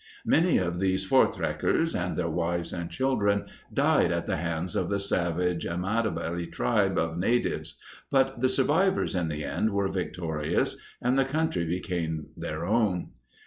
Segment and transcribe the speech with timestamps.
[0.25, 4.97] Many of these voortrekkers, and their wives and children, died at the hands of the
[4.97, 7.75] savage Amatabele tribe of natives;
[8.09, 13.11] but the survivors in the end were victorious, and the country became their own.